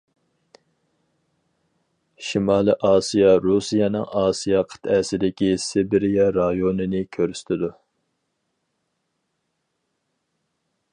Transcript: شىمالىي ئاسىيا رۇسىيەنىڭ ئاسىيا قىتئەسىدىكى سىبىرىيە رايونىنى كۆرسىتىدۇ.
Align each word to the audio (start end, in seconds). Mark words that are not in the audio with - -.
شىمالىي 2.29 2.77
ئاسىيا 2.89 3.29
رۇسىيەنىڭ 3.43 4.07
ئاسىيا 4.21 4.63
قىتئەسىدىكى 4.73 5.53
سىبىرىيە 5.67 6.27
رايونىنى 6.41 7.05
كۆرسىتىدۇ. 7.19 7.71